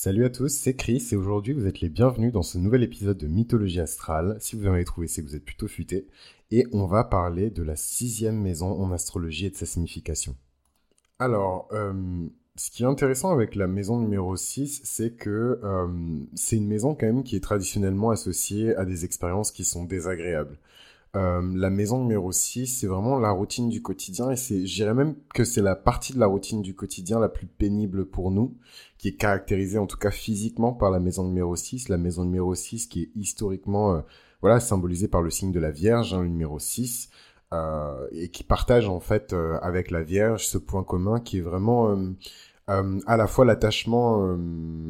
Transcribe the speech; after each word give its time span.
Salut 0.00 0.24
à 0.24 0.30
tous, 0.30 0.54
c'est 0.54 0.76
Chris 0.76 1.08
et 1.10 1.16
aujourd'hui 1.16 1.52
vous 1.52 1.66
êtes 1.66 1.80
les 1.80 1.88
bienvenus 1.88 2.32
dans 2.32 2.44
ce 2.44 2.56
nouvel 2.56 2.84
épisode 2.84 3.18
de 3.18 3.26
Mythologie 3.26 3.80
Astrale. 3.80 4.36
Si 4.38 4.54
vous 4.54 4.68
en 4.68 4.72
avez 4.74 4.84
trouvé, 4.84 5.08
c'est 5.08 5.24
que 5.24 5.26
vous 5.26 5.34
êtes 5.34 5.44
plutôt 5.44 5.66
futé. 5.66 6.06
Et 6.52 6.68
on 6.70 6.86
va 6.86 7.02
parler 7.02 7.50
de 7.50 7.64
la 7.64 7.74
sixième 7.74 8.40
maison 8.40 8.80
en 8.80 8.92
astrologie 8.92 9.46
et 9.46 9.50
de 9.50 9.56
sa 9.56 9.66
signification. 9.66 10.36
Alors, 11.18 11.66
euh, 11.72 12.28
ce 12.54 12.70
qui 12.70 12.84
est 12.84 12.86
intéressant 12.86 13.32
avec 13.32 13.56
la 13.56 13.66
maison 13.66 13.98
numéro 13.98 14.36
6, 14.36 14.82
c'est 14.84 15.16
que 15.16 15.58
euh, 15.64 15.88
c'est 16.36 16.58
une 16.58 16.68
maison 16.68 16.94
quand 16.94 17.06
même 17.06 17.24
qui 17.24 17.34
est 17.34 17.42
traditionnellement 17.42 18.10
associée 18.10 18.76
à 18.76 18.84
des 18.84 19.04
expériences 19.04 19.50
qui 19.50 19.64
sont 19.64 19.82
désagréables. 19.82 20.58
Euh, 21.16 21.40
la 21.54 21.70
maison 21.70 22.00
numéro 22.02 22.32
6, 22.32 22.66
c'est 22.66 22.86
vraiment 22.86 23.18
la 23.18 23.30
routine 23.30 23.70
du 23.70 23.80
quotidien 23.80 24.30
et 24.30 24.36
c'est, 24.36 24.66
je 24.66 24.74
dirais 24.74 24.94
même 24.94 25.14
que 25.32 25.42
c'est 25.42 25.62
la 25.62 25.74
partie 25.74 26.12
de 26.12 26.18
la 26.18 26.26
routine 26.26 26.60
du 26.60 26.74
quotidien 26.74 27.18
la 27.18 27.30
plus 27.30 27.46
pénible 27.46 28.04
pour 28.04 28.30
nous, 28.30 28.58
qui 28.98 29.08
est 29.08 29.16
caractérisée 29.16 29.78
en 29.78 29.86
tout 29.86 29.96
cas 29.96 30.10
physiquement 30.10 30.72
par 30.74 30.90
la 30.90 31.00
maison 31.00 31.24
numéro 31.24 31.56
6. 31.56 31.88
La 31.88 31.96
maison 31.96 32.24
numéro 32.24 32.54
6 32.54 32.88
qui 32.88 33.04
est 33.04 33.10
historiquement, 33.16 33.94
euh, 33.94 34.00
voilà, 34.42 34.60
symbolisée 34.60 35.08
par 35.08 35.22
le 35.22 35.30
signe 35.30 35.50
de 35.50 35.60
la 35.60 35.70
Vierge, 35.70 36.12
hein, 36.12 36.22
le 36.22 36.28
numéro 36.28 36.58
6, 36.58 37.08
euh, 37.54 38.06
et 38.12 38.28
qui 38.28 38.44
partage 38.44 38.86
en 38.88 39.00
fait 39.00 39.34
avec 39.62 39.90
la 39.90 40.02
Vierge 40.02 40.46
ce 40.46 40.58
point 40.58 40.84
commun 40.84 41.20
qui 41.20 41.38
est 41.38 41.42
vraiment 41.42 41.96
à 42.66 43.16
la 43.16 43.26
fois 43.26 43.46
l'attachement 43.46 44.36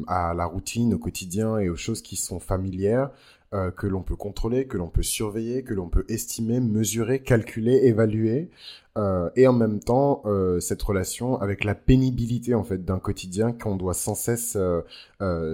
à 0.07 0.33
la 0.33 0.45
routine, 0.45 0.93
au 0.93 0.99
quotidien 0.99 1.59
et 1.59 1.69
aux 1.69 1.77
choses 1.77 2.01
qui 2.01 2.17
sont 2.17 2.41
familières, 2.41 3.11
euh, 3.51 3.71
que 3.71 3.87
l'on 3.87 4.03
peut 4.03 4.15
contrôler, 4.15 4.67
que 4.67 4.77
l'on 4.77 4.89
peut 4.89 5.01
surveiller, 5.01 5.63
que 5.63 5.73
l'on 5.73 5.89
peut 5.89 6.05
estimer, 6.07 6.59
mesurer, 6.59 7.23
calculer, 7.23 7.77
évaluer, 7.85 8.51
euh, 8.95 9.31
et 9.35 9.47
en 9.47 9.53
même 9.53 9.79
temps 9.79 10.21
euh, 10.25 10.59
cette 10.59 10.83
relation 10.83 11.41
avec 11.41 11.63
la 11.63 11.73
pénibilité 11.73 12.53
en 12.53 12.63
fait 12.63 12.85
d'un 12.85 12.99
quotidien 12.99 13.51
qu'on 13.51 13.75
doit 13.75 13.95
sans 13.95 14.13
cesse 14.13 14.55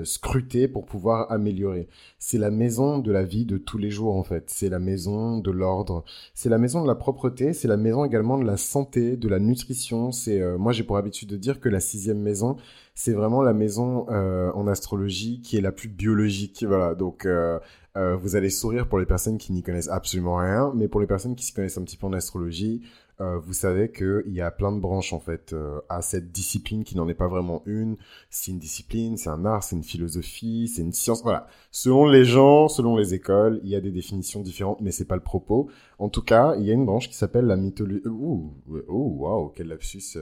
scruter 0.04 0.68
pour 0.68 0.86
pouvoir 0.86 1.32
améliorer. 1.32 1.88
C'est 2.20 2.38
la 2.38 2.52
maison 2.52 2.98
de 3.00 3.14
la 3.14 3.24
vie 3.24 3.46
de 3.46 3.58
tous 3.58 3.78
les 3.78 3.92
jours 3.92 4.18
en 4.18 4.24
fait. 4.24 4.50
C'est 4.50 4.68
la 4.68 4.80
maison 4.80 5.38
de 5.38 5.52
l'ordre. 5.52 6.04
C'est 6.34 6.50
la 6.50 6.58
maison 6.58 6.82
de 6.82 6.88
la 6.88 6.96
propreté. 6.96 7.54
C'est 7.54 7.70
la 7.70 7.78
maison 7.78 8.04
également 8.04 8.38
de 8.38 8.46
la 8.46 8.58
santé, 8.58 9.16
de 9.16 9.30
la 9.30 9.40
nutrition. 9.40 10.12
C'est 10.12 10.42
moi 10.58 10.74
j'ai 10.74 10.84
pour 10.84 10.98
habitude 10.98 11.30
de 11.30 11.38
dire 11.38 11.62
que 11.62 11.70
la 11.70 11.80
sixième 11.80 12.20
maison 12.20 12.58
c'est 12.94 13.14
vraiment 13.14 13.42
la 13.42 13.54
maison 13.54 14.06
en 14.10 14.68
astrologie 14.68 15.40
qui 15.42 15.56
est 15.56 15.62
la 15.62 15.72
plus 15.72 15.90
biologique. 15.90 16.66
Voilà 16.68 16.94
donc 16.94 17.26
euh, 17.98 18.16
vous 18.16 18.36
allez 18.36 18.50
sourire 18.50 18.88
pour 18.88 19.00
les 19.00 19.06
personnes 19.06 19.38
qui 19.38 19.54
n'y 19.54 19.64
connaissent 19.64 19.90
absolument 19.90 20.38
rien, 20.38 20.72
mais 20.76 20.88
pour 20.88 21.00
les 21.00 21.08
personnes 21.08 21.36
qui 21.36 21.46
s'y 21.46 21.54
connaissent 21.54 21.78
un 21.78 21.84
petit 21.84 21.98
peu 21.98 22.08
en 22.08 22.14
astrologie, 22.14 22.82
euh, 23.22 23.40
vous 23.40 23.54
savez 23.54 23.92
qu'il 23.92 24.34
y 24.34 24.42
a 24.42 24.52
plein 24.52 24.74
de 24.74 24.80
branches 24.80 25.14
en 25.14 25.22
fait 25.22 25.54
euh, 25.54 25.80
à 25.88 26.02
cette 26.02 26.34
discipline 26.34 26.84
qui 26.84 26.98
n'en 26.98 27.08
est 27.08 27.14
pas 27.14 27.30
vraiment 27.30 27.64
une. 27.66 27.96
C'est 28.30 28.52
une 28.52 28.60
discipline, 28.60 29.16
c'est 29.16 29.30
un 29.30 29.46
art, 29.46 29.64
c'est 29.64 29.78
une 29.78 29.84
philosophie, 29.84 30.68
c'est 30.68 30.82
une 30.82 30.92
science. 30.92 31.24
Voilà. 31.24 31.48
Selon 31.72 32.08
les 32.08 32.26
gens, 32.26 32.68
selon 32.68 32.98
les 32.98 33.14
écoles, 33.14 33.62
il 33.64 33.70
y 33.70 33.76
a 33.76 33.82
des 33.82 33.92
définitions 33.92 34.42
différentes, 34.42 34.82
mais 34.82 34.92
c'est 34.92 35.06
pas 35.06 35.16
le 35.16 35.22
propos. 35.22 35.70
En 35.98 36.10
tout 36.10 36.22
cas, 36.22 36.56
il 36.58 36.66
y 36.66 36.72
a 36.72 36.74
une 36.74 36.86
branche 36.86 37.10
qui 37.10 37.16
s'appelle 37.16 37.46
la 37.46 37.56
mythologie. 37.56 38.02
Ouh, 38.06 38.54
oh, 38.88 39.16
waouh, 39.20 39.50
quel 39.56 39.68
lapsus 39.68 40.18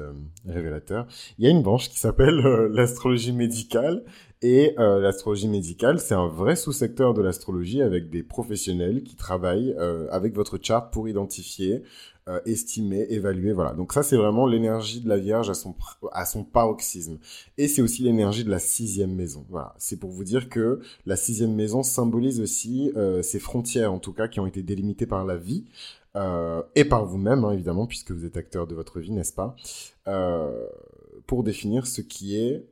révélateur. 0.45 1.07
Il 1.37 1.45
y 1.45 1.47
a 1.47 1.51
une 1.51 1.63
branche 1.63 1.89
qui 1.89 1.99
s'appelle 1.99 2.35
l'astrologie 2.71 3.33
médicale 3.33 4.03
et 4.43 4.77
euh, 4.77 4.99
l'astrologie 4.99 5.47
médicale, 5.47 6.01
c'est 6.01 6.15
un 6.15 6.27
vrai 6.27 6.57
sous-secteur 6.57 7.13
de 7.13 7.21
l'astrologie 7.21 7.81
avec 7.81 8.09
des 8.09 8.23
professionnels 8.23 9.01
qui 9.03 9.15
travaillent 9.15 9.73
euh, 9.79 10.05
avec 10.11 10.35
votre 10.35 10.59
chart 10.61 10.91
pour 10.91 11.07
identifier, 11.07 11.81
euh, 12.27 12.39
estimer, 12.45 13.05
évaluer. 13.09 13.53
Voilà. 13.53 13.73
Donc 13.73 13.93
ça, 13.93 14.03
c'est 14.03 14.15
vraiment 14.15 14.45
l'énergie 14.45 15.01
de 15.01 15.09
la 15.09 15.17
Vierge 15.17 15.49
à 15.49 15.53
son, 15.53 15.75
à 16.11 16.25
son 16.25 16.43
paroxysme. 16.43 17.17
Et 17.57 17.67
c'est 17.67 17.81
aussi 17.81 18.03
l'énergie 18.03 18.43
de 18.43 18.49
la 18.49 18.59
sixième 18.59 19.13
maison. 19.13 19.45
Voilà. 19.49 19.73
C'est 19.77 19.97
pour 19.97 20.09
vous 20.09 20.23
dire 20.23 20.49
que 20.49 20.79
la 21.05 21.15
sixième 21.15 21.53
maison 21.53 21.83
symbolise 21.83 22.39
aussi 22.41 22.91
ces 23.21 23.39
frontières, 23.39 23.91
en 23.93 23.99
tout 23.99 24.13
cas, 24.13 24.27
qui 24.27 24.39
ont 24.39 24.47
été 24.47 24.63
délimitées 24.63 25.05
par 25.05 25.25
la 25.25 25.37
vie. 25.37 25.65
et 26.75 26.85
par 26.85 27.05
vous-même, 27.05 27.43
hein, 27.43 27.51
évidemment, 27.51 27.87
puisque 27.87 28.11
vous 28.11 28.25
êtes 28.25 28.37
acteur 28.37 28.67
de 28.67 28.75
votre 28.75 28.99
vie, 28.99 29.11
n'est-ce 29.11 29.33
pas 29.33 29.55
Pour 31.27 31.43
définir 31.43 31.87
ce 31.87 32.01
qui 32.01 32.37
est 32.37 32.65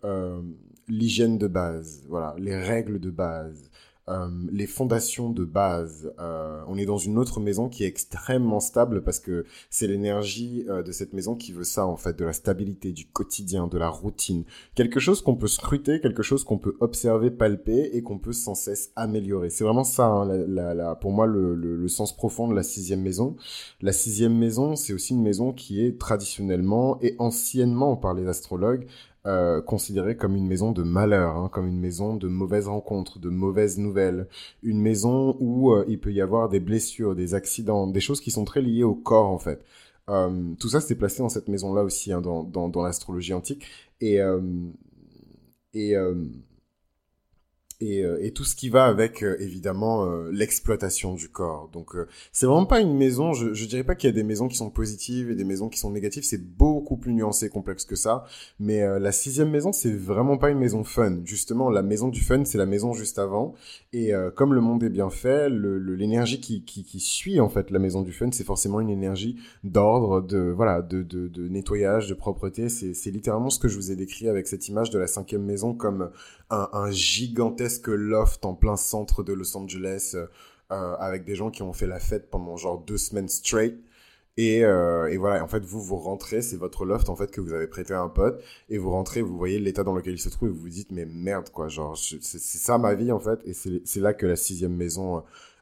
l'hygiène 0.87 1.37
de 1.37 1.47
base, 1.47 2.03
voilà, 2.07 2.35
les 2.37 2.55
règles 2.55 2.99
de 2.99 3.09
base, 3.09 3.69
euh, 4.11 4.27
les 4.51 4.67
fondations 4.67 5.29
de 5.29 5.45
base. 5.45 6.13
Euh, 6.19 6.61
on 6.67 6.77
est 6.77 6.85
dans 6.85 6.97
une 6.97 7.17
autre 7.17 7.39
maison 7.39 7.69
qui 7.69 7.83
est 7.83 7.87
extrêmement 7.87 8.59
stable 8.59 9.03
parce 9.03 9.19
que 9.19 9.45
c'est 9.69 9.87
l'énergie 9.87 10.65
euh, 10.69 10.83
de 10.83 10.91
cette 10.91 11.13
maison 11.13 11.35
qui 11.35 11.53
veut 11.53 11.63
ça 11.63 11.85
en 11.85 11.95
fait, 11.95 12.17
de 12.17 12.25
la 12.25 12.33
stabilité, 12.33 12.91
du 12.91 13.07
quotidien, 13.07 13.67
de 13.67 13.77
la 13.77 13.89
routine. 13.89 14.43
Quelque 14.75 14.99
chose 14.99 15.21
qu'on 15.21 15.35
peut 15.35 15.47
scruter, 15.47 16.01
quelque 16.01 16.23
chose 16.23 16.43
qu'on 16.43 16.57
peut 16.57 16.75
observer, 16.81 17.31
palper 17.31 17.89
et 17.93 18.03
qu'on 18.03 18.19
peut 18.19 18.33
sans 18.33 18.55
cesse 18.55 18.91
améliorer. 18.95 19.49
C'est 19.49 19.63
vraiment 19.63 19.83
ça, 19.83 20.07
hein, 20.07 20.25
la, 20.25 20.73
la, 20.73 20.95
pour 20.95 21.11
moi, 21.11 21.25
le, 21.25 21.55
le, 21.55 21.77
le, 21.77 21.87
sens 21.87 22.15
profond 22.15 22.47
de 22.47 22.55
la 22.55 22.63
sixième 22.63 23.01
maison. 23.01 23.35
La 23.81 23.93
sixième 23.93 24.37
maison, 24.37 24.75
c'est 24.75 24.93
aussi 24.93 25.13
une 25.13 25.23
maison 25.23 25.53
qui 25.53 25.83
est 25.85 25.97
traditionnellement 25.97 26.97
et 27.01 27.15
anciennement 27.19 27.95
par 27.95 28.13
les 28.13 28.27
astrologues 28.27 28.87
euh, 29.27 29.61
considérée 29.61 30.17
comme 30.17 30.35
une 30.35 30.47
maison 30.47 30.71
de 30.71 30.83
malheur, 30.83 31.37
hein, 31.37 31.49
comme 31.51 31.67
une 31.67 31.79
maison 31.79 32.15
de 32.15 32.27
mauvaises 32.27 32.67
rencontres, 32.67 33.19
de 33.19 33.29
mauvaises 33.29 33.77
nouvelles, 33.77 34.27
une 34.63 34.81
maison 34.81 35.37
où 35.39 35.71
euh, 35.73 35.85
il 35.87 35.99
peut 35.99 36.11
y 36.11 36.21
avoir 36.21 36.49
des 36.49 36.59
blessures, 36.59 37.15
des 37.15 37.33
accidents, 37.35 37.87
des 37.87 37.99
choses 37.99 38.21
qui 38.21 38.31
sont 38.31 38.45
très 38.45 38.61
liées 38.61 38.83
au 38.83 38.95
corps 38.95 39.27
en 39.27 39.37
fait. 39.37 39.63
Euh, 40.09 40.53
tout 40.59 40.69
ça, 40.69 40.81
c'est 40.81 40.95
placé 40.95 41.19
dans 41.19 41.29
cette 41.29 41.47
maison-là 41.47 41.83
aussi, 41.83 42.11
hein, 42.11 42.21
dans, 42.21 42.43
dans, 42.43 42.67
dans 42.69 42.83
l'astrologie 42.83 43.33
antique. 43.33 43.65
Et, 44.01 44.19
euh, 44.19 44.41
et 45.73 45.95
et, 47.81 48.03
euh, 48.03 48.17
et, 48.21 48.31
tout 48.31 48.43
ce 48.43 48.55
qui 48.55 48.69
va 48.69 48.85
avec 48.85 49.23
euh, 49.23 49.35
évidemment 49.39 50.05
euh, 50.05 50.29
l'exploitation 50.31 51.15
du 51.15 51.29
corps. 51.29 51.69
Donc 51.73 51.95
c'est 52.31 52.45
vraiment 52.45 52.65
pas 52.65 52.79
une 52.79 52.95
maison. 52.95 53.33
Je, 53.33 53.53
je 53.53 53.65
dirais 53.65 53.83
pas 53.83 53.95
qu'il 53.95 54.09
y 54.09 54.13
a 54.13 54.15
des 54.15 54.23
maisons 54.23 54.47
qui 54.47 54.55
sont 54.55 54.69
positives 54.69 55.31
et 55.31 55.35
des 55.35 55.43
maisons 55.43 55.67
qui 55.67 55.79
sont 55.79 55.89
négatives. 55.89 56.23
C'est 56.23 56.43
beaucoup 56.43 56.97
plus 56.97 57.13
nuancé, 57.13 57.49
complexe 57.49 57.85
que 57.85 57.95
ça. 57.95 58.23
Mais 58.59 58.81
la 58.99 59.11
sixième 59.11 59.49
maison, 59.49 59.71
c'est 59.73 59.91
vraiment 59.91 60.37
pas 60.37 60.51
une 60.51 60.59
maison 60.59 60.83
fun. 60.83 61.19
Justement, 61.25 61.69
la 61.69 61.81
maison 61.81 62.07
du 62.07 62.21
fun, 62.21 62.45
c'est 62.45 62.57
la 62.57 62.65
maison 62.65 62.93
juste 62.93 63.19
avant. 63.19 63.55
Et 63.93 64.11
comme 64.35 64.53
le 64.53 64.61
monde 64.61 64.83
est 64.83 64.89
bien 64.89 65.09
fait, 65.09 65.49
l'énergie 65.49 66.35
le, 66.35 66.41
qui, 66.41 66.63
qui, 66.63 66.83
qui, 66.83 66.99
suit 66.99 67.39
en 67.39 67.49
fait 67.49 67.71
la 67.71 67.79
maison 67.79 68.01
du 68.01 68.11
fun, 68.11 68.29
c'est 68.31 68.43
forcément 68.43 68.79
une 68.79 68.89
énergie 68.89 69.37
d'ordre, 69.63 70.21
de 70.21 70.39
voilà, 70.55 70.81
de, 70.81 71.03
de, 71.03 71.47
nettoyage, 71.47 72.07
de 72.07 72.13
propreté. 72.13 72.69
C'est 72.69 73.11
littéralement 73.11 73.49
ce 73.49 73.59
que 73.59 73.67
je 73.67 73.75
vous 73.75 73.91
ai 73.91 73.95
décrit 73.95 74.27
avec 74.29 74.47
cette 74.47 74.67
image 74.67 74.89
de 74.89 74.99
la 74.99 75.07
cinquième 75.07 75.43
maison 75.43 75.73
comme 75.73 76.11
un 76.49 76.91
gigantesque 76.91 77.70
que 77.79 77.91
loft 77.91 78.45
en 78.45 78.53
plein 78.55 78.77
centre 78.77 79.23
de 79.23 79.33
Los 79.33 79.55
Angeles 79.57 80.13
euh, 80.15 80.27
euh, 80.71 80.95
avec 80.99 81.25
des 81.25 81.35
gens 81.35 81.51
qui 81.51 81.63
ont 81.63 81.73
fait 81.73 81.87
la 81.87 81.99
fête 81.99 82.29
pendant 82.29 82.57
genre 82.57 82.79
deux 82.79 82.97
semaines 82.97 83.29
straight. 83.29 83.75
Et, 84.37 84.63
euh, 84.63 85.11
et, 85.11 85.17
voilà, 85.17 85.43
en 85.43 85.47
fait, 85.47 85.63
vous, 85.63 85.81
vous 85.81 85.97
rentrez, 85.97 86.41
c'est 86.41 86.55
votre 86.55 86.85
loft, 86.85 87.09
en 87.09 87.15
fait, 87.17 87.31
que 87.31 87.41
vous 87.41 87.51
avez 87.51 87.67
prêté 87.67 87.93
à 87.93 88.01
un 88.01 88.07
pote, 88.07 88.41
et 88.69 88.77
vous 88.77 88.89
rentrez, 88.89 89.21
vous 89.21 89.37
voyez 89.37 89.59
l'état 89.59 89.83
dans 89.83 89.93
lequel 89.93 90.13
il 90.13 90.19
se 90.19 90.29
trouve, 90.29 90.49
et 90.49 90.51
vous 90.53 90.61
vous 90.61 90.69
dites, 90.69 90.91
mais 90.91 91.05
merde, 91.05 91.49
quoi, 91.49 91.67
genre, 91.67 91.97
c'est 91.97 92.21
ça 92.39 92.77
ma 92.77 92.93
vie, 92.95 93.11
en 93.11 93.19
fait, 93.19 93.41
et 93.45 93.53
c'est 93.53 93.99
là 93.99 94.13
que 94.13 94.25
la 94.25 94.37
sixième 94.37 94.75
maison 94.75 95.21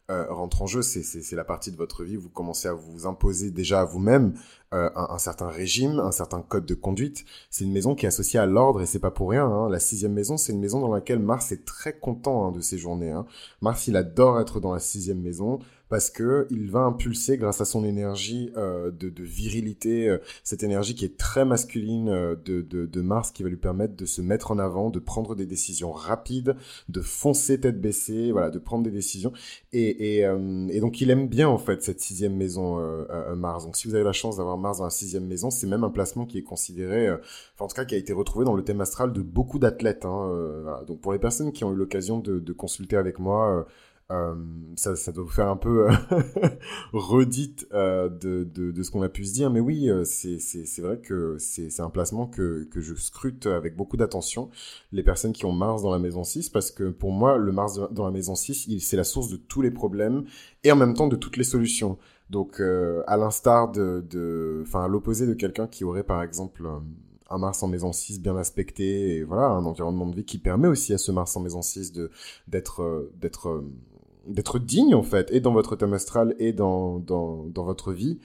euh, 0.09 0.25
rentre 0.29 0.63
en 0.63 0.67
jeu, 0.67 0.81
c'est 0.81 1.35
la 1.35 1.43
partie 1.43 1.71
de 1.71 1.77
votre 1.77 2.03
vie, 2.03 2.15
vous 2.15 2.29
commencez 2.29 2.67
à 2.67 2.73
vous 2.73 3.05
imposer 3.05 3.51
déjà 3.51 3.81
à 3.81 3.85
vous-même 3.85 4.33
euh, 4.73 4.89
un, 4.95 5.17
certain 5.19 5.47
régime, 5.47 5.99
un 5.99 6.11
certain 6.11 6.41
code 6.41 6.65
de 6.65 6.73
conduite. 6.73 7.25
C'est 7.51 7.63
une 7.63 7.71
maison 7.71 7.93
qui 7.93 8.05
est 8.05 8.07
associée 8.07 8.39
à 8.39 8.45
l'ordre 8.45 8.81
et 8.81 8.85
c'est 8.85 8.99
pas 8.99 9.11
pour 9.11 9.29
rien. 9.29 9.45
Hein. 9.45 9.69
La 9.69 9.79
sixième 9.79 10.13
maison, 10.13 10.37
c'est 10.37 10.51
une 10.51 10.59
maison 10.59 10.79
dans 10.79 10.93
laquelle 10.93 11.19
Mars 11.19 11.51
est 11.51 11.63
très 11.63 11.93
content 11.93 12.47
hein, 12.47 12.51
de 12.51 12.59
ses 12.59 12.77
journées. 12.77 13.11
Hein. 13.11 13.25
Mars, 13.61 13.87
il 13.87 13.95
adore 13.95 14.39
être 14.39 14.59
dans 14.59 14.73
la 14.73 14.79
sixième 14.79 15.21
maison 15.21 15.59
parce 15.89 16.11
que 16.11 16.47
il 16.51 16.69
va 16.69 16.81
impulser 16.81 17.37
grâce 17.37 17.61
à 17.61 17.65
son 17.65 17.83
énergie 17.83 18.51
euh, 18.55 18.91
de, 18.91 19.09
de, 19.09 19.23
virilité, 19.23 20.07
euh, 20.07 20.19
cette 20.43 20.63
énergie 20.63 20.93
qui 20.93 21.03
est 21.03 21.17
très 21.17 21.45
masculine 21.45 22.09
euh, 22.09 22.35
de, 22.35 22.61
de, 22.61 22.85
de, 22.85 23.01
Mars, 23.01 23.31
qui 23.31 23.41
va 23.41 23.49
lui 23.49 23.57
permettre 23.57 23.95
de 23.95 24.05
se 24.05 24.21
mettre 24.21 24.51
en 24.51 24.59
avant, 24.59 24.91
de 24.91 24.99
prendre 24.99 25.35
des 25.35 25.47
décisions 25.47 25.91
rapides, 25.91 26.55
de 26.89 27.01
foncer 27.01 27.59
tête 27.59 27.81
baissée, 27.81 28.31
voilà, 28.31 28.51
de 28.51 28.59
prendre 28.59 28.83
des 28.83 28.91
décisions. 28.91 29.33
Et, 29.73 30.19
et, 30.19 30.19
et 30.19 30.79
donc 30.79 31.01
il 31.01 31.09
aime 31.09 31.27
bien 31.27 31.47
en 31.47 31.57
fait 31.57 31.81
cette 31.83 32.01
sixième 32.01 32.35
maison 32.35 32.77
Mars. 33.35 33.65
Donc 33.65 33.75
si 33.75 33.87
vous 33.87 33.95
avez 33.95 34.03
la 34.03 34.11
chance 34.11 34.37
d'avoir 34.37 34.57
Mars 34.57 34.77
dans 34.77 34.83
la 34.83 34.89
sixième 34.89 35.25
maison, 35.25 35.49
c'est 35.49 35.67
même 35.67 35.83
un 35.83 35.89
placement 35.89 36.25
qui 36.25 36.37
est 36.37 36.43
considéré, 36.43 37.09
enfin 37.09 37.65
en 37.65 37.67
tout 37.67 37.75
cas 37.75 37.85
qui 37.85 37.95
a 37.95 37.97
été 37.97 38.13
retrouvé 38.13 38.45
dans 38.45 38.55
le 38.55 38.63
thème 38.63 38.81
astral 38.81 39.11
de 39.13 39.21
beaucoup 39.21 39.57
d'athlètes. 39.59 40.05
Hein, 40.05 40.59
voilà. 40.63 40.83
Donc 40.85 41.01
pour 41.01 41.13
les 41.13 41.19
personnes 41.19 41.51
qui 41.51 41.63
ont 41.63 41.71
eu 41.71 41.75
l'occasion 41.75 42.19
de, 42.19 42.39
de 42.39 42.53
consulter 42.53 42.95
avec 42.95 43.19
moi 43.19 43.65
euh, 44.11 44.33
ça, 44.75 44.95
ça 44.95 45.11
doit 45.11 45.23
vous 45.23 45.29
faire 45.29 45.49
un 45.49 45.55
peu 45.55 45.87
euh, 45.87 45.93
redite 46.93 47.67
euh, 47.73 48.09
de, 48.09 48.43
de, 48.43 48.81
ce 48.81 48.89
qu'on 48.89 49.03
a 49.03 49.09
pu 49.09 49.23
se 49.23 49.33
dire, 49.33 49.51
mais 49.51 49.59
oui, 49.59 49.87
c'est 50.03 50.81
vrai 50.81 50.97
que 50.97 51.37
c'est 51.37 51.79
un 51.79 51.91
placement 51.91 52.25
que, 52.25 52.67
que 52.71 52.81
je 52.81 52.95
scrute 52.95 53.45
avec 53.45 53.75
beaucoup 53.75 53.97
d'attention, 53.97 54.49
les 54.91 55.03
personnes 55.03 55.33
qui 55.33 55.45
ont 55.45 55.51
Mars 55.51 55.83
dans 55.83 55.91
la 55.91 55.99
maison 55.99 56.23
6, 56.23 56.49
parce 56.49 56.71
que 56.71 56.89
pour 56.89 57.11
moi, 57.11 57.37
le 57.37 57.51
Mars 57.51 57.79
dans 57.91 58.05
la 58.05 58.11
maison 58.11 58.33
6, 58.33 58.79
c'est 58.79 58.97
la 58.97 59.03
source 59.03 59.29
de 59.29 59.37
tous 59.37 59.61
les 59.61 59.71
problèmes 59.71 60.25
et 60.63 60.71
en 60.71 60.75
même 60.75 60.95
temps 60.95 61.07
de 61.07 61.15
toutes 61.15 61.37
les 61.37 61.43
solutions. 61.43 61.97
Donc, 62.31 62.59
à 62.59 63.17
l'instar 63.17 63.71
de, 63.71 64.63
enfin, 64.63 64.85
à 64.85 64.87
l'opposé 64.87 65.27
de 65.27 65.33
quelqu'un 65.35 65.67
qui 65.67 65.83
aurait 65.83 66.03
par 66.03 66.23
exemple 66.23 66.67
un 67.29 67.37
Mars 67.37 67.61
en 67.61 67.67
maison 67.67 67.91
6 67.91 68.21
bien 68.21 68.35
aspecté 68.37 69.17
et 69.17 69.23
voilà 69.23 69.49
un 69.49 69.65
environnement 69.65 70.07
de 70.07 70.15
vie 70.15 70.25
qui 70.25 70.39
permet 70.39 70.67
aussi 70.67 70.93
à 70.93 70.97
ce 70.97 71.11
Mars 71.11 71.37
en 71.37 71.41
maison 71.41 71.61
6 71.61 71.91
de 71.91 72.09
d'être 72.47 73.11
d'être 73.19 73.63
d'être 74.27 74.59
digne 74.59 74.95
en 74.95 75.03
fait 75.03 75.31
et 75.31 75.39
dans 75.39 75.53
votre 75.53 75.75
thème 75.75 75.93
astral 75.93 76.35
et 76.39 76.53
dans 76.53 76.99
dans, 76.99 77.45
dans 77.45 77.63
votre 77.63 77.93
vie 77.93 78.19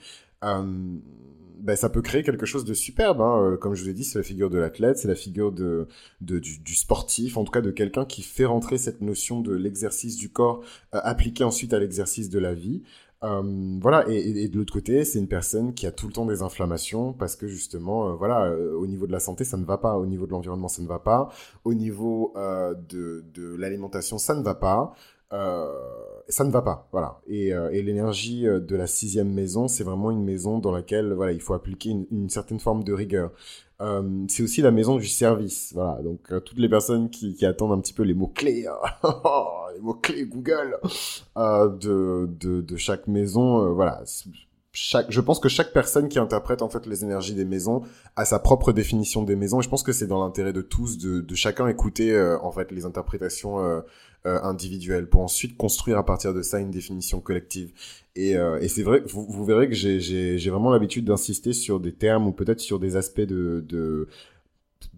ben, 1.65 1.75
ça 1.75 1.89
peut 1.89 2.01
créer 2.01 2.23
quelque 2.23 2.45
chose 2.45 2.65
de 2.65 2.73
superbe. 2.73 3.21
Hein. 3.21 3.57
Comme 3.59 3.73
je 3.73 3.83
vous 3.83 3.89
ai 3.89 3.93
dit, 3.93 4.03
c'est 4.03 4.19
la 4.19 4.23
figure 4.23 4.49
de 4.49 4.57
l'athlète, 4.57 4.97
c'est 4.97 5.07
la 5.07 5.15
figure 5.15 5.51
de, 5.51 5.87
de 6.21 6.39
du, 6.39 6.59
du, 6.59 6.75
sportif, 6.75 7.37
en 7.37 7.43
tout 7.43 7.51
cas 7.51 7.61
de 7.61 7.71
quelqu'un 7.71 8.05
qui 8.05 8.21
fait 8.21 8.45
rentrer 8.45 8.77
cette 8.77 9.01
notion 9.01 9.41
de 9.41 9.53
l'exercice 9.53 10.15
du 10.15 10.29
corps 10.29 10.61
euh, 10.93 10.99
appliqué 11.03 11.43
ensuite 11.43 11.73
à 11.73 11.79
l'exercice 11.79 12.29
de 12.29 12.39
la 12.39 12.53
vie. 12.53 12.83
Euh, 13.25 13.79
voilà, 13.81 14.05
et, 14.07 14.47
de 14.47 14.57
l'autre 14.57 14.73
côté, 14.73 15.03
c'est 15.03 15.19
une 15.19 15.27
personne 15.27 15.73
qui 15.73 15.87
a 15.87 15.91
tout 15.91 16.07
le 16.07 16.13
temps 16.13 16.25
des 16.25 16.41
inflammations 16.41 17.11
parce 17.11 17.35
que 17.35 17.47
justement, 17.47 18.09
euh, 18.09 18.13
voilà, 18.13 18.45
euh, 18.45 18.75
au 18.75 18.85
niveau 18.85 19.07
de 19.07 19.11
la 19.11 19.19
santé, 19.19 19.43
ça 19.43 19.57
ne 19.57 19.65
va 19.65 19.77
pas, 19.77 19.97
au 19.97 20.05
niveau 20.05 20.27
de 20.27 20.31
l'environnement, 20.31 20.67
ça 20.67 20.81
ne 20.81 20.87
va 20.87 20.99
pas, 20.99 21.29
au 21.63 21.73
niveau 21.73 22.33
de, 22.35 23.25
de 23.33 23.55
l'alimentation, 23.55 24.17
ça 24.17 24.35
ne 24.35 24.43
va 24.43 24.55
pas. 24.55 24.93
Euh, 25.33 25.67
ça 26.27 26.43
ne 26.43 26.51
va 26.51 26.61
pas, 26.61 26.87
voilà. 26.91 27.19
Et, 27.27 27.53
euh, 27.53 27.69
l'énergie 27.69 28.47
euh, 28.47 28.59
de 28.59 28.75
la 28.75 28.87
sixième 28.87 29.31
maison, 29.31 29.67
c'est 29.67 29.83
vraiment 29.83 30.11
une 30.11 30.23
maison 30.23 30.59
dans 30.59 30.71
laquelle, 30.71 31.13
voilà, 31.13 31.31
il 31.33 31.41
faut 31.41 31.53
appliquer 31.53 31.91
une, 32.11 32.29
certaine 32.29 32.59
forme 32.59 32.83
de 32.83 32.93
rigueur. 32.93 33.31
Euh, 33.81 34.25
c'est 34.29 34.41
aussi 34.43 34.61
la 34.61 34.71
maison 34.71 34.97
du 34.97 35.07
service, 35.07 35.71
voilà. 35.73 36.01
Donc 36.01 36.31
toutes 36.45 36.57
les 36.59 36.69
personnes 36.69 37.09
qui, 37.09 37.45
attendent 37.45 37.73
un 37.73 37.79
petit 37.81 37.93
peu 37.93 38.03
les 38.03 38.13
mots 38.13 38.31
clés, 38.33 38.65
hein, 38.67 38.77
les 39.75 39.81
mots 39.81 39.93
clés 39.93 40.25
Google 40.25 40.77
de, 41.35 42.29
de, 42.39 42.61
de 42.61 42.77
chaque 42.77 43.07
maison, 43.07 43.73
voilà. 43.73 44.03
Chaque, 44.77 45.09
je 45.09 45.21
pense 45.21 45.39
que 45.39 45.47
chaque 45.47 45.71
personne 45.71 46.09
qui 46.09 46.19
interprète 46.19 46.61
en 46.61 46.67
fait 46.67 46.85
les 46.85 47.05
énergies 47.05 47.33
des 47.33 47.45
maisons 47.45 47.83
a 48.17 48.25
sa 48.25 48.39
propre 48.39 48.73
définition 48.73 49.23
des 49.23 49.37
maisons. 49.37 49.61
Et 49.61 49.63
je 49.63 49.69
pense 49.69 49.83
que 49.83 49.93
c'est 49.93 50.05
dans 50.05 50.21
l'intérêt 50.21 50.51
de 50.51 50.61
tous 50.61 50.97
de, 50.97 51.21
de 51.21 51.35
chacun 51.35 51.69
écouter 51.69 52.11
euh, 52.13 52.37
en 52.41 52.51
fait 52.51 52.73
les 52.73 52.83
interprétations 52.83 53.59
euh, 53.59 53.79
euh, 54.25 54.37
individuelles 54.43 55.07
pour 55.07 55.21
ensuite 55.21 55.55
construire 55.55 55.97
à 55.97 56.05
partir 56.05 56.33
de 56.33 56.41
ça 56.41 56.59
une 56.59 56.71
définition 56.71 57.21
collective. 57.21 57.71
Et, 58.17 58.31
et 58.31 58.67
c'est 58.67 58.83
vrai 58.83 59.01
vous, 59.05 59.25
vous 59.25 59.45
verrez 59.45 59.69
que 59.69 59.75
j'ai 59.75 60.49
vraiment 60.49 60.71
l'habitude 60.71 61.05
d'insister 61.05 61.53
sur 61.53 61.79
des 61.79 61.93
termes 61.93 62.27
ou 62.27 62.33
peut-être 62.33 62.59
sur 62.59 62.79
des 62.79 62.97
aspects 62.97 63.21
de 63.21 64.07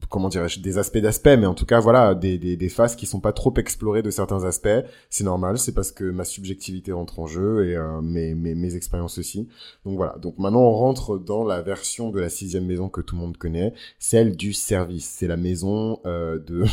comment 0.10 0.30
dirais-je, 0.30 0.62
des 0.62 0.78
aspects 0.78 1.00
d'aspects, 1.00 1.36
mais 1.38 1.46
en 1.46 1.54
tout 1.54 1.66
cas, 1.66 1.80
voilà, 1.80 2.16
des, 2.16 2.38
des, 2.38 2.56
des 2.56 2.70
phases 2.70 2.96
qui 2.96 3.06
sont 3.06 3.20
pas 3.20 3.34
trop 3.34 3.54
explorées 3.58 4.02
de 4.02 4.10
certains 4.10 4.44
aspects. 4.46 4.70
C'est 5.10 5.24
normal, 5.24 5.58
c'est 5.58 5.74
parce 5.74 5.92
que 5.92 6.06
ma 6.06 6.24
subjectivité 6.24 6.92
rentre 6.92 7.20
en 7.20 7.28
jeu 7.28 7.68
et 7.68 7.76
euh, 7.76 8.02
mes, 8.02 8.34
mes, 8.34 8.56
mes 8.56 8.76
expériences 8.76 9.18
aussi. 9.18 9.48
Donc 9.86 9.98
voilà. 9.98 10.18
Donc 10.20 10.38
maintenant, 10.38 10.62
on 10.62 10.72
rentre 10.72 11.18
dans 11.18 11.44
la 11.44 11.62
version 11.62 12.10
de 12.10 12.20
la 12.20 12.30
sixième 12.30 12.66
maison 12.66 12.90
que 12.90 13.02
tout 13.02 13.16
le 13.16 13.22
monde 13.22 13.38
connaît, 13.38 13.74
celle 14.00 14.36
du 14.36 14.54
service. 14.54 15.06
C'est 15.06 15.28
la 15.28 15.38
maison 15.38 16.00
euh, 16.06 16.40
de... 16.40 16.66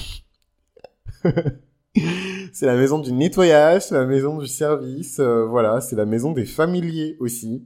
c'est 2.52 2.66
la 2.66 2.76
maison 2.76 2.98
du 2.98 3.12
nettoyage, 3.12 3.82
c'est 3.86 3.94
la 3.94 4.06
maison 4.06 4.38
du 4.38 4.46
service, 4.46 5.18
euh, 5.20 5.44
voilà, 5.46 5.80
c'est 5.80 5.96
la 5.96 6.06
maison 6.06 6.32
des 6.32 6.44
familiers 6.44 7.16
aussi. 7.20 7.64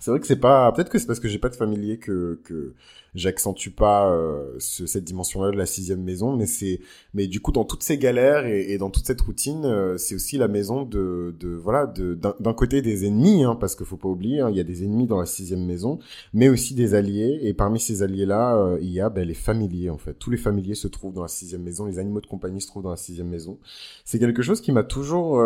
C'est 0.00 0.10
vrai 0.10 0.18
que 0.18 0.26
c'est 0.26 0.36
pas. 0.36 0.72
Peut-être 0.72 0.88
que 0.88 0.98
c'est 0.98 1.06
parce 1.06 1.20
que 1.20 1.28
j'ai 1.28 1.38
pas 1.38 1.50
de 1.50 1.56
familier 1.56 1.98
que 1.98 2.40
que 2.42 2.74
j'accentue 3.14 3.70
pas 3.70 4.10
euh, 4.10 4.54
ce, 4.58 4.86
cette 4.86 5.04
dimension-là 5.04 5.50
de 5.50 5.56
la 5.56 5.66
sixième 5.66 6.02
maison, 6.02 6.36
mais 6.36 6.46
c'est. 6.46 6.80
Mais 7.12 7.26
du 7.26 7.40
coup, 7.40 7.52
dans 7.52 7.64
toutes 7.64 7.82
ces 7.82 7.98
galères 7.98 8.46
et, 8.46 8.72
et 8.72 8.78
dans 8.78 8.90
toute 8.90 9.06
cette 9.06 9.20
routine, 9.20 9.64
euh, 9.64 9.98
c'est 9.98 10.14
aussi 10.14 10.38
la 10.38 10.48
maison 10.48 10.82
de 10.82 11.34
de 11.38 11.50
voilà 11.50 11.86
de 11.86 12.14
d'un 12.14 12.52
côté 12.54 12.82
des 12.82 13.06
ennemis, 13.06 13.44
hein, 13.44 13.56
parce 13.56 13.76
qu'il 13.76 13.86
faut 13.86 13.98
pas 13.98 14.08
oublier, 14.08 14.40
hein, 14.40 14.48
il 14.50 14.56
y 14.56 14.60
a 14.60 14.64
des 14.64 14.84
ennemis 14.84 15.06
dans 15.06 15.20
la 15.20 15.26
sixième 15.26 15.64
maison, 15.64 15.98
mais 16.32 16.48
aussi 16.48 16.74
des 16.74 16.94
alliés. 16.94 17.38
Et 17.42 17.52
parmi 17.54 17.78
ces 17.78 18.02
alliés-là, 18.02 18.56
euh, 18.56 18.78
il 18.80 18.90
y 18.90 19.00
a 19.00 19.10
ben, 19.10 19.26
les 19.26 19.34
familiers 19.34 19.90
en 19.90 19.98
fait. 19.98 20.14
Tous 20.14 20.30
les 20.30 20.38
familiers 20.38 20.74
se 20.74 20.88
trouvent 20.88 21.12
dans 21.12 21.22
la 21.22 21.28
sixième 21.28 21.62
maison, 21.62 21.84
les 21.84 21.98
animaux 21.98 22.20
de 22.20 22.26
compagnie 22.26 22.60
se 22.60 22.68
trouvent 22.68 22.82
dans 22.82 22.90
la 22.90 22.96
sixième 22.96 23.28
maison. 23.28 23.58
C'est 24.04 24.18
quelque 24.18 24.42
chose 24.42 24.60
qui 24.60 24.72
m'a 24.72 24.82
toujours. 24.82 25.42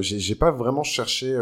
j'ai 0.00 0.34
pas 0.34 0.50
vraiment 0.50 0.82
cherché 0.82 1.36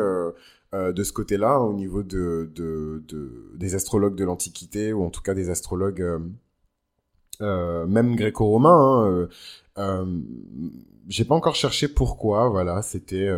euh, 0.74 0.92
de 0.92 1.04
ce 1.04 1.12
côté-là, 1.12 1.60
au 1.60 1.72
niveau 1.72 2.02
de, 2.02 2.50
de, 2.54 3.02
de, 3.06 3.52
des 3.54 3.76
astrologues 3.76 4.16
de 4.16 4.24
l'Antiquité, 4.24 4.92
ou 4.92 5.04
en 5.04 5.10
tout 5.10 5.22
cas 5.22 5.32
des 5.34 5.48
astrologues, 5.48 6.02
euh, 6.02 6.18
euh 7.42 7.86
même 7.86 8.16
gréco-romains. 8.16 9.28
Hein, 9.76 10.08
J'ai 11.08 11.24
pas 11.24 11.34
encore 11.36 11.54
cherché 11.54 11.86
pourquoi, 11.88 12.48
voilà, 12.48 12.82
c'était 12.82 13.28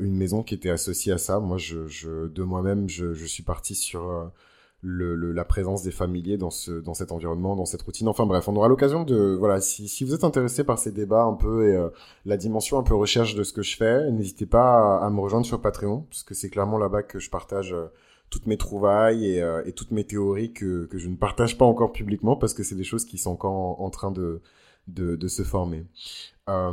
une 0.00 0.16
maison 0.16 0.42
qui 0.42 0.54
était 0.54 0.70
associée 0.70 1.12
à 1.12 1.18
ça. 1.18 1.40
Moi, 1.40 1.58
je, 1.58 2.28
de 2.28 2.42
moi-même, 2.42 2.88
je, 2.88 3.24
suis 3.26 3.42
parti 3.42 3.74
sur 3.74 4.30
le, 4.80 5.32
la 5.32 5.44
présence 5.44 5.82
des 5.82 5.90
familiers 5.90 6.36
dans 6.36 6.50
ce 6.50 6.70
dans 6.70 6.94
cet 6.94 7.10
environnement, 7.10 7.56
dans 7.56 7.64
cette 7.64 7.82
routine. 7.82 8.08
Enfin 8.08 8.26
bref, 8.26 8.48
on 8.48 8.56
aura 8.56 8.68
l'occasion 8.68 9.04
de 9.04 9.34
voilà. 9.38 9.60
Si, 9.60 9.88
si 9.88 10.04
vous 10.04 10.14
êtes 10.14 10.24
intéressé 10.24 10.62
par 10.62 10.78
ces 10.78 10.92
débats 10.92 11.24
un 11.24 11.34
peu 11.34 11.68
et 11.68 11.76
euh, 11.76 11.88
la 12.24 12.36
dimension 12.36 12.78
un 12.78 12.82
peu 12.82 12.94
recherche 12.94 13.34
de 13.34 13.42
ce 13.42 13.52
que 13.52 13.62
je 13.62 13.76
fais, 13.76 14.10
n'hésitez 14.12 14.46
pas 14.46 14.98
à, 14.98 15.10
me 15.10 15.20
rejoindre 15.20 15.46
sur 15.46 15.60
Patreon 15.60 16.06
parce 16.08 16.22
que 16.22 16.34
c'est 16.34 16.50
clairement 16.50 16.78
là-bas 16.78 17.02
que 17.02 17.18
je 17.18 17.28
partage 17.28 17.72
euh, 17.72 17.86
toutes 18.30 18.46
mes 18.46 18.56
trouvailles 18.56 19.26
et, 19.26 19.42
euh, 19.42 19.62
et, 19.66 19.72
toutes 19.72 19.90
mes 19.90 20.04
théories 20.04 20.52
que, 20.52 20.86
que 20.86 20.98
je 20.98 21.08
ne 21.08 21.16
partage 21.16 21.58
pas 21.58 21.64
encore 21.64 21.92
publiquement 21.92 22.36
parce 22.36 22.54
que 22.54 22.62
c'est 22.62 22.74
des 22.74 22.84
choses 22.84 23.04
qui 23.04 23.18
sont 23.18 23.30
encore 23.30 23.80
en, 23.80 23.90
train 23.90 24.10
de, 24.10 24.42
de, 24.86 25.16
de 25.16 25.28
se 25.28 25.42
former. 25.42 25.86
Euh, 26.48 26.72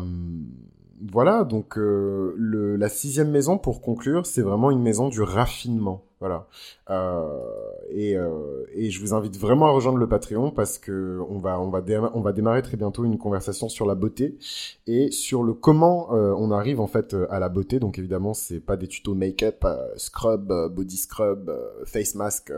voilà, 1.02 1.44
donc 1.44 1.78
euh, 1.78 2.34
le, 2.38 2.76
la 2.78 2.90
sixième 2.90 3.30
maison, 3.30 3.58
pour 3.58 3.82
conclure, 3.82 4.26
c'est 4.26 4.42
vraiment 4.42 4.72
une 4.72 4.82
maison 4.82 5.10
du 5.10 5.22
raffinement. 5.22 6.06
Voilà. 6.20 6.48
Euh, 6.90 7.40
et, 7.90 8.16
euh, 8.16 8.66
et, 8.74 8.90
je 8.90 9.02
vous 9.02 9.14
invite 9.14 9.38
vraiment 9.38 9.68
à 9.68 9.72
rejoindre 9.72 9.98
le 9.98 10.08
Patreon 10.08 10.50
parce 10.50 10.78
que 10.78 11.20
on 11.30 11.40
va 11.40 11.60
on 11.60 11.70
va 11.70 11.82
on 12.14 12.22
va 12.22 12.32
démarrer 12.32 12.62
très 12.62 12.78
bientôt 12.78 13.04
une 13.04 13.18
conversation 13.18 13.68
sur 13.68 13.86
la 13.86 13.96
beauté 13.96 14.38
et 14.88 15.12
sur 15.12 15.44
le 15.44 15.54
comment 15.54 16.14
euh, 16.14 16.34
on 16.38 16.52
arrive 16.52 16.80
en 16.80 16.88
fait 16.88 17.16
à 17.30 17.40
la 17.40 17.50
beauté. 17.50 17.80
Donc 17.80 18.00
évidemment, 18.00 18.34
c'est 18.34 18.62
pas 18.62 18.78
des 18.78 18.88
tutos 18.88 19.14
make-up, 19.14 19.66
scrub, 19.98 20.48
body 20.74 20.98
scrub, 20.98 21.52
face 21.86 22.16
mask, 22.16 22.52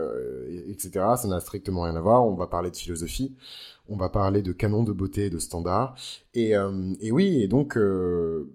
etc. 0.68 0.90
Ça 1.16 1.26
n'a 1.26 1.40
strictement 1.40 1.82
rien 1.82 1.96
à 1.96 2.00
voir. 2.00 2.24
On 2.24 2.34
va 2.34 2.46
parler 2.46 2.70
de 2.70 2.76
philosophie 2.76 3.34
on 3.88 3.96
va 3.96 4.08
parler 4.08 4.42
de 4.42 4.52
canon 4.52 4.82
de 4.82 4.92
beauté 4.92 5.26
et 5.26 5.30
de 5.30 5.38
standards. 5.38 5.94
Et, 6.34 6.56
euh, 6.56 6.94
et 7.00 7.10
oui, 7.10 7.42
et 7.42 7.48
donc 7.48 7.76
euh, 7.76 8.50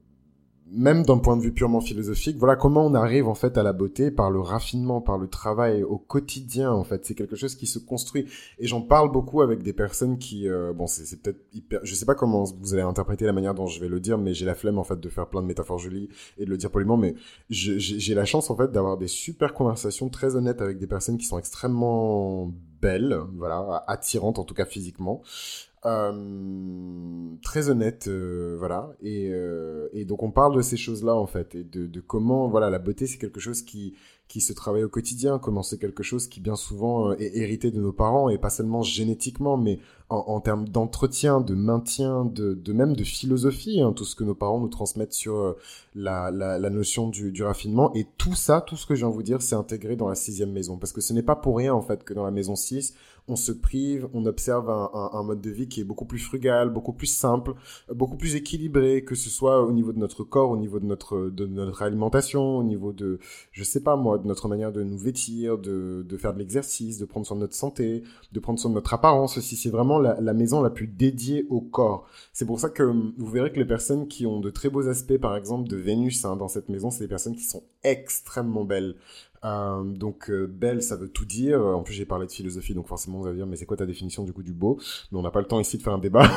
même 0.71 1.03
d'un 1.03 1.17
point 1.17 1.37
de 1.37 1.41
vue 1.41 1.53
purement 1.53 1.81
philosophique, 1.81 2.37
voilà 2.37 2.55
comment 2.55 2.85
on 2.85 2.93
arrive 2.95 3.27
en 3.27 3.35
fait 3.35 3.57
à 3.57 3.63
la 3.63 3.73
beauté 3.73 4.11
par 4.11 4.31
le 4.31 4.39
raffinement, 4.39 5.01
par 5.01 5.17
le 5.17 5.27
travail 5.27 5.83
au 5.83 5.97
quotidien 5.97 6.71
en 6.71 6.83
fait. 6.83 7.05
C'est 7.05 7.15
quelque 7.15 7.35
chose 7.35 7.55
qui 7.55 7.67
se 7.67 7.79
construit 7.79 8.27
et 8.59 8.67
j'en 8.67 8.81
parle 8.81 9.11
beaucoup 9.11 9.41
avec 9.41 9.61
des 9.61 9.73
personnes 9.73 10.17
qui, 10.17 10.47
euh, 10.47 10.73
bon, 10.73 10.87
c'est 10.87 11.21
peut-être 11.21 11.41
hyper, 11.53 11.79
je 11.83 11.93
sais 11.93 12.05
pas 12.05 12.15
comment 12.15 12.43
vous 12.43 12.73
allez 12.73 12.83
interpréter 12.83 13.25
la 13.25 13.33
manière 13.33 13.53
dont 13.53 13.67
je 13.67 13.79
vais 13.79 13.87
le 13.89 13.99
dire, 13.99 14.17
mais 14.17 14.33
j'ai 14.33 14.45
la 14.45 14.55
flemme 14.55 14.79
en 14.79 14.83
fait 14.83 14.99
de 14.99 15.09
faire 15.09 15.27
plein 15.27 15.41
de 15.41 15.47
métaphores 15.47 15.79
jolies 15.79 16.09
et 16.37 16.45
de 16.45 16.49
le 16.49 16.57
dire 16.57 16.71
poliment, 16.71 16.97
mais 16.97 17.15
j'ai 17.49 18.15
la 18.15 18.25
chance 18.25 18.49
en 18.49 18.55
fait 18.55 18.71
d'avoir 18.71 18.97
des 18.97 19.07
super 19.07 19.53
conversations 19.53 20.09
très 20.09 20.35
honnêtes 20.35 20.61
avec 20.61 20.79
des 20.79 20.87
personnes 20.87 21.17
qui 21.17 21.25
sont 21.25 21.37
extrêmement 21.37 22.51
belles, 22.81 23.17
voilà, 23.35 23.83
attirantes 23.87 24.39
en 24.39 24.43
tout 24.43 24.53
cas 24.53 24.65
physiquement. 24.65 25.21
Euh, 25.85 27.35
très 27.41 27.69
honnête, 27.69 28.07
euh, 28.07 28.55
voilà. 28.57 28.91
Et, 29.01 29.29
euh, 29.29 29.89
et, 29.91 30.05
donc 30.05 30.23
on 30.23 30.31
parle 30.31 30.55
de 30.55 30.61
ces 30.61 30.77
choses-là 30.77 31.13
en 31.15 31.27
fait, 31.27 31.55
et 31.55 31.63
de, 31.63 31.87
de 31.87 31.99
comment, 31.99 32.47
voilà, 32.47 32.69
la 32.69 32.79
beauté 32.79 33.05
c'est 33.05 33.17
quelque 33.17 33.41
chose 33.41 33.61
qui 33.61 33.93
qui 34.29 34.41
se 34.41 34.53
travaille 34.53 34.83
au 34.83 34.89
quotidien, 34.89 35.37
comment 35.37 35.61
c'est 35.61 35.77
quelque 35.77 36.01
chose 36.01 36.27
qui 36.27 36.39
bien 36.39 36.55
souvent 36.55 37.11
euh, 37.11 37.15
est 37.19 37.37
hérité 37.37 37.69
de 37.69 37.79
nos 37.79 37.91
parents 37.91 38.29
et 38.29 38.37
pas 38.37 38.49
seulement 38.49 38.81
génétiquement, 38.81 39.57
mais 39.57 39.79
en, 40.13 40.39
termes 40.39 40.67
d'entretien, 40.67 41.41
de 41.41 41.55
maintien, 41.55 42.25
de, 42.25 42.73
même 42.73 42.95
de 42.95 43.03
philosophie, 43.03 43.81
hein, 43.81 43.93
tout 43.93 44.05
ce 44.05 44.15
que 44.15 44.23
nos 44.23 44.35
parents 44.35 44.59
nous 44.59 44.69
transmettent 44.69 45.13
sur 45.13 45.55
la, 45.95 46.31
la, 46.31 46.69
notion 46.69 47.09
du, 47.09 47.43
raffinement 47.43 47.93
et 47.95 48.07
tout 48.17 48.35
ça, 48.35 48.61
tout 48.61 48.75
ce 48.75 48.85
que 48.85 48.95
je 48.95 49.01
viens 49.01 49.09
de 49.09 49.13
vous 49.13 49.23
dire, 49.23 49.41
c'est 49.41 49.55
intégré 49.55 49.95
dans 49.95 50.07
la 50.07 50.15
sixième 50.15 50.51
maison 50.51 50.77
parce 50.77 50.93
que 50.93 51.01
ce 51.01 51.13
n'est 51.13 51.23
pas 51.23 51.35
pour 51.35 51.57
rien 51.57 51.73
en 51.73 51.81
fait 51.81 52.03
que 52.03 52.13
dans 52.13 52.23
la 52.23 52.31
maison 52.31 52.55
6 52.55 52.93
on 53.27 53.35
se 53.35 53.51
prive, 53.53 54.09
on 54.13 54.25
observe 54.25 54.69
un, 54.69 55.23
mode 55.23 55.39
de 55.39 55.49
vie 55.49 55.69
qui 55.69 55.79
est 55.79 55.85
beaucoup 55.85 56.03
plus 56.05 56.19
frugal, 56.19 56.69
beaucoup 56.69 56.91
plus 56.91 57.07
simple, 57.07 57.53
beaucoup 57.93 58.17
plus 58.17 58.35
équilibré, 58.35 59.05
que 59.05 59.15
ce 59.15 59.29
soit 59.29 59.63
au 59.63 59.71
niveau 59.71 59.93
de 59.93 59.99
notre 59.99 60.25
corps, 60.25 60.49
au 60.49 60.57
niveau 60.57 60.79
de 60.79 60.85
notre, 60.85 61.29
de 61.29 61.45
notre 61.45 61.83
alimentation, 61.83 62.57
au 62.57 62.63
niveau 62.63 62.91
de, 62.91 63.19
je 63.53 63.63
sais 63.63 63.81
pas 63.81 63.95
moi, 63.95 64.17
de 64.17 64.27
notre 64.27 64.49
manière 64.49 64.73
de 64.73 64.83
nous 64.83 64.97
vêtir, 64.97 65.57
de, 65.57 66.05
de 66.07 66.17
faire 66.17 66.33
de 66.33 66.39
l'exercice, 66.39 66.97
de 66.97 67.05
prendre 67.05 67.25
soin 67.25 67.37
de 67.37 67.41
notre 67.41 67.55
santé, 67.55 68.03
de 68.33 68.39
prendre 68.41 68.59
soin 68.59 68.69
de 68.69 68.75
notre 68.75 68.93
apparence 68.93 69.37
aussi. 69.37 69.55
C'est 69.55 69.69
vraiment 69.69 69.99
la, 70.03 70.33
maison 70.33 70.61
la 70.61 70.69
plus 70.69 70.87
dédiée 70.87 71.45
au 71.49 71.61
corps. 71.61 72.07
C'est 72.33 72.45
pour 72.45 72.59
ça 72.59 72.69
que 72.69 72.83
vous 72.83 73.31
verrez 73.31 73.51
que 73.51 73.59
les 73.59 73.65
personnes 73.65 74.07
qui 74.07 74.25
ont 74.25 74.39
de 74.39 74.49
très 74.49 74.69
beaux 74.69 74.87
aspects, 74.87 75.17
par 75.17 75.35
exemple, 75.35 75.67
de 75.69 75.77
Vénus 75.77 76.25
hein, 76.25 76.35
dans 76.35 76.47
cette 76.47 76.69
maison, 76.69 76.91
c'est 76.91 77.03
des 77.03 77.07
personnes 77.07 77.35
qui 77.35 77.43
sont 77.43 77.63
extrêmement 77.83 78.65
belles. 78.65 78.95
Euh, 79.45 79.83
donc 79.83 80.29
euh, 80.29 80.47
belle, 80.47 80.81
ça 80.81 80.95
veut 80.95 81.09
tout 81.09 81.25
dire. 81.25 81.61
En 81.61 81.83
plus, 81.83 81.93
j'ai 81.93 82.05
parlé 82.05 82.27
de 82.27 82.31
philosophie, 82.31 82.73
donc 82.73 82.87
forcément, 82.87 83.19
vous 83.19 83.27
allez 83.27 83.37
dire, 83.37 83.47
mais 83.47 83.55
c'est 83.55 83.65
quoi 83.65 83.77
ta 83.77 83.85
définition 83.85 84.23
du 84.23 84.33
coup 84.33 84.43
du 84.43 84.53
beau? 84.53 84.79
Mais 85.11 85.19
on 85.19 85.21
n'a 85.21 85.31
pas 85.31 85.41
le 85.41 85.47
temps 85.47 85.59
ici 85.59 85.77
de 85.77 85.83
faire 85.83 85.93
un 85.93 85.99
débat. 85.99 86.29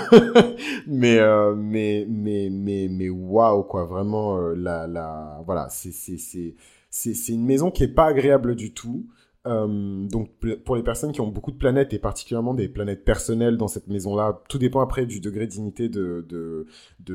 mais, 0.87 1.18
euh, 1.18 1.54
mais, 1.54 2.06
mais, 2.08 2.49
mais, 2.50 2.88
mais, 2.90 3.08
waouh, 3.08 3.62
quoi, 3.62 3.85
vraiment, 3.85 4.38
euh, 4.38 4.54
la, 4.54 4.87
la, 4.87 5.40
voilà, 5.46 5.68
c'est, 5.70 5.92
c'est, 5.92 6.18
c'est, 6.18 6.54
c'est, 6.90 7.14
c'est 7.14 7.32
une 7.32 7.44
maison 7.44 7.70
qui 7.70 7.85
est 7.85 7.94
pas 7.94 8.06
agréable 8.06 8.56
du 8.56 8.73
tout. 8.73 9.06
Euh, 9.46 10.06
donc 10.08 10.30
pour 10.64 10.76
les 10.76 10.82
personnes 10.82 11.12
qui 11.12 11.20
ont 11.20 11.28
beaucoup 11.28 11.52
de 11.52 11.56
planètes 11.56 11.92
et 11.92 11.98
particulièrement 11.98 12.54
des 12.54 12.68
planètes 12.68 13.04
personnelles 13.04 13.56
dans 13.56 13.68
cette 13.68 13.86
maison-là, 13.86 14.42
tout 14.48 14.58
dépend 14.58 14.80
après 14.80 15.06
du 15.06 15.20
degré 15.20 15.46
de 15.46 15.52
dignité 15.52 15.88
de, 15.88 16.26
de, 16.28 16.66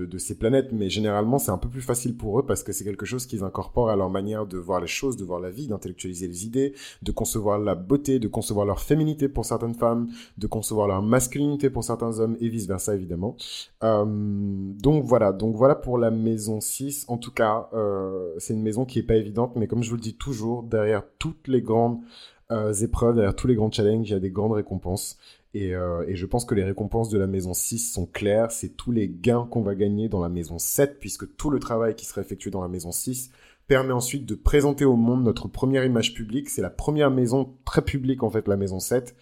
de, 0.06 0.18
ces 0.18 0.38
planètes, 0.38 0.72
mais 0.72 0.90
généralement 0.90 1.40
c'est 1.40 1.52
un 1.52 1.58
peu 1.58 1.68
plus 1.68 1.82
facile 1.82 2.16
pour 2.16 2.40
eux 2.40 2.46
parce 2.46 2.64
que 2.64 2.72
c'est 2.72 2.84
quelque 2.84 3.06
chose 3.06 3.26
qu'ils 3.26 3.44
incorporent 3.44 3.90
à 3.90 3.96
leur 3.96 4.10
manière 4.10 4.46
de 4.46 4.58
voir 4.58 4.80
les 4.80 4.88
choses, 4.88 5.18
de 5.18 5.26
voir 5.26 5.40
la 5.40 5.50
vie, 5.50 5.68
d'intellectualiser 5.68 6.28
les 6.28 6.46
idées, 6.46 6.74
de 7.02 7.12
concevoir 7.12 7.60
la 7.60 7.76
beauté, 7.76 8.20
de 8.20 8.28
concevoir 8.28 8.66
leur 8.66 8.80
féminité 8.80 9.28
pour 9.28 9.46
certaines 9.46 9.76
femmes, 9.76 10.10
de 10.38 10.48
concevoir 10.48 10.88
leur 10.88 11.02
masculinité 11.02 11.70
pour 11.70 11.84
certains 11.84 12.20
hommes 12.20 12.38
et 12.40 12.48
vice-versa 12.48 12.96
évidemment. 12.96 13.36
Euh, 13.84 14.06
donc 14.06 15.04
voilà, 15.04 15.34
donc 15.34 15.56
voilà 15.56 15.76
pour 15.76 15.98
la 15.98 16.12
maison 16.12 16.62
6. 16.62 17.06
En 17.10 17.18
tout 17.18 17.32
cas, 17.32 17.70
euh, 17.74 18.34
c'est 18.38 18.54
une 18.54 18.62
maison 18.62 18.86
qui 18.86 19.00
est 19.00 19.04
pas 19.04 19.16
évidente, 19.16 19.56
mais 19.56 19.68
comme 19.68 19.84
je 19.84 19.90
vous 19.90 19.96
le 19.96 20.02
dis 20.02 20.16
toujours, 20.16 20.64
derrière 20.64 21.04
toutes 21.20 21.48
les 21.48 21.62
grandes 21.62 22.00
euh, 22.52 22.74
épreuves, 22.74 23.16
derrière 23.16 23.36
tous 23.36 23.48
les 23.48 23.56
grands 23.56 23.72
challenges, 23.72 24.10
il 24.10 24.14
y 24.14 24.16
a 24.16 24.20
des 24.20 24.32
grandes 24.32 24.54
récompenses. 24.54 25.18
Et, 25.54 25.76
euh, 25.76 26.06
je 26.08 26.26
pense 26.26 26.46
que 26.46 26.56
les 26.56 26.64
récompenses 26.64 27.10
de 27.10 27.18
la 27.18 27.28
maison 27.28 27.54
6 27.54 27.92
sont 27.94 28.06
claires. 28.06 28.52
C'est 28.52 28.76
tous 28.78 28.92
les 28.92 29.10
gains 29.10 29.48
qu'on 29.50 29.62
va 29.62 29.76
gagner 29.76 30.10
dans 30.10 30.22
la 30.22 30.30
maison 30.30 30.60
7, 30.60 31.00
puisque 31.00 31.36
tout 31.36 31.50
le 31.50 31.60
travail 31.60 31.96
qui 31.96 32.06
sera 32.06 32.22
effectué 32.22 32.52
dans 32.52 32.62
la 32.62 32.68
maison 32.68 32.92
6 32.92 33.32
permet 33.68 33.94
ensuite 33.94 34.26
de 34.26 34.36
présenter 34.36 34.86
au 34.86 34.96
monde 34.96 35.24
notre 35.24 35.48
première 35.48 35.86
image 35.86 36.14
publique. 36.14 36.50
C'est 36.50 36.62
la 36.62 36.70
première 36.70 37.12
maison 37.12 37.54
très 37.66 37.82
publique, 37.82 38.24
en 38.24 38.30
fait, 38.30 38.48
la 38.48 38.58
maison 38.58 38.80
7. 38.80 39.16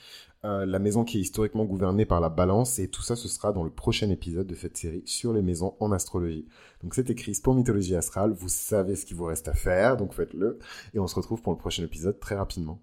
Euh, 0.46 0.66
la 0.66 0.80
maison 0.80 1.04
qui 1.04 1.18
est 1.18 1.22
historiquement 1.22 1.66
gouvernée 1.66 2.06
par 2.06 2.22
la 2.22 2.30
balance, 2.30 2.80
et 2.80 2.88
tout 2.88 3.02
ça, 3.02 3.18
ce 3.18 3.28
sera 3.28 3.52
dans 3.52 3.64
le 3.64 3.70
prochain 3.70 4.10
épisode 4.10 4.48
de 4.48 4.56
cette 4.56 4.78
série 4.78 5.04
sur 5.06 5.34
les 5.34 5.42
maisons 5.42 5.76
en 5.82 5.92
astrologie. 5.92 6.48
Donc 6.82 6.96
c'était 6.96 7.16
Chris 7.16 7.40
pour 7.44 7.56
Mythologie 7.56 7.96
Astrale, 7.96 8.32
vous 8.32 8.48
savez 8.48 8.96
ce 8.96 9.06
qu'il 9.06 9.18
vous 9.18 9.26
reste 9.26 9.50
à 9.50 9.54
faire, 9.54 9.98
donc 9.98 10.14
faites-le, 10.14 10.60
et 10.94 11.00
on 11.00 11.08
se 11.08 11.16
retrouve 11.16 11.42
pour 11.42 11.52
le 11.52 11.60
prochain 11.60 11.84
épisode 11.84 12.22
très 12.22 12.36
rapidement. 12.36 12.80